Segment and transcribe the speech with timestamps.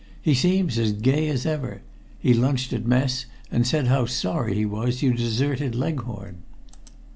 [0.19, 1.83] He seems as gay as ever.
[2.17, 6.37] He lunched at mess, and said how sorry he was you'd deserted Leghorn."